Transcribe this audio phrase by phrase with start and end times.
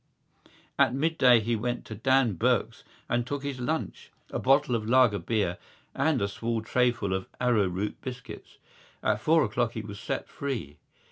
[0.79, 5.59] At midday he went to Dan Burke's and took his lunch—a bottle of lager beer
[5.93, 8.57] and a small trayful of arrowroot biscuits.
[9.03, 10.77] At four o'clock he was set free.